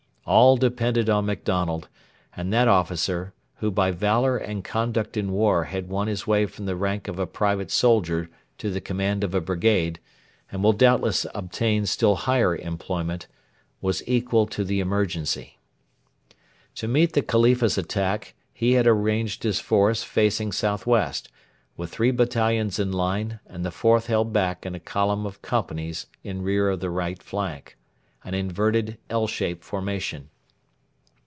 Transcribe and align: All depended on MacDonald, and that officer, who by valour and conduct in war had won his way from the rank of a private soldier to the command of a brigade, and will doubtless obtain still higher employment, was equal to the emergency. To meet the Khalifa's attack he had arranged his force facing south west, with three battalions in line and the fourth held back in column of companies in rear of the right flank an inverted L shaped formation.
All 0.23 0.55
depended 0.55 1.09
on 1.09 1.25
MacDonald, 1.25 1.89
and 2.37 2.53
that 2.53 2.67
officer, 2.69 3.33
who 3.55 3.69
by 3.71 3.89
valour 3.91 4.37
and 4.37 4.63
conduct 4.63 5.17
in 5.17 5.31
war 5.33 5.65
had 5.65 5.89
won 5.89 6.07
his 6.07 6.25
way 6.27 6.45
from 6.45 6.65
the 6.67 6.75
rank 6.77 7.07
of 7.09 7.17
a 7.19 7.25
private 7.27 7.69
soldier 7.71 8.29
to 8.59 8.69
the 8.69 8.79
command 8.79 9.23
of 9.25 9.33
a 9.35 9.41
brigade, 9.41 9.99
and 10.51 10.63
will 10.63 10.71
doubtless 10.73 11.25
obtain 11.35 11.85
still 11.87 12.15
higher 12.15 12.55
employment, 12.55 13.27
was 13.81 14.03
equal 14.07 14.45
to 14.45 14.63
the 14.63 14.79
emergency. 14.79 15.57
To 16.75 16.87
meet 16.87 17.11
the 17.13 17.23
Khalifa's 17.23 17.77
attack 17.77 18.33
he 18.53 18.73
had 18.73 18.85
arranged 18.87 19.41
his 19.43 19.59
force 19.59 20.01
facing 20.03 20.51
south 20.53 20.85
west, 20.87 21.27
with 21.75 21.89
three 21.89 22.11
battalions 22.11 22.79
in 22.79 22.93
line 22.93 23.39
and 23.47 23.65
the 23.65 23.71
fourth 23.71 24.05
held 24.07 24.31
back 24.31 24.65
in 24.67 24.79
column 24.81 25.25
of 25.25 25.41
companies 25.41 26.05
in 26.23 26.41
rear 26.43 26.69
of 26.69 26.79
the 26.79 26.91
right 26.91 27.21
flank 27.21 27.75
an 28.23 28.35
inverted 28.35 28.95
L 29.09 29.25
shaped 29.25 29.63
formation. 29.63 30.29